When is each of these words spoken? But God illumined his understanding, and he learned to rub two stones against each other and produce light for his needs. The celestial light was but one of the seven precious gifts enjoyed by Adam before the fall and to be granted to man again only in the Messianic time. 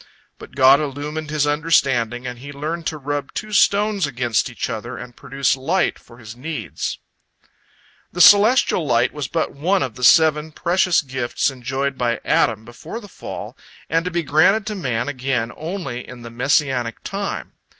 But 0.39 0.55
God 0.55 0.79
illumined 0.79 1.29
his 1.29 1.45
understanding, 1.45 2.25
and 2.25 2.39
he 2.39 2.51
learned 2.51 2.87
to 2.87 2.97
rub 2.97 3.31
two 3.35 3.53
stones 3.53 4.07
against 4.07 4.49
each 4.49 4.67
other 4.67 4.97
and 4.97 5.15
produce 5.15 5.55
light 5.55 5.99
for 5.99 6.17
his 6.17 6.35
needs. 6.35 6.97
The 8.11 8.19
celestial 8.19 8.83
light 8.83 9.13
was 9.13 9.27
but 9.27 9.51
one 9.53 9.83
of 9.83 9.93
the 9.93 10.03
seven 10.03 10.53
precious 10.53 11.03
gifts 11.03 11.51
enjoyed 11.51 11.99
by 11.99 12.19
Adam 12.25 12.65
before 12.65 12.99
the 12.99 13.07
fall 13.07 13.55
and 13.91 14.03
to 14.03 14.09
be 14.09 14.23
granted 14.23 14.65
to 14.65 14.73
man 14.75 15.07
again 15.07 15.51
only 15.55 16.07
in 16.07 16.23
the 16.23 16.31
Messianic 16.31 17.03
time. 17.03 17.53